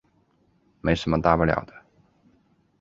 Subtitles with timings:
[0.81, 1.73] 没什么大不了的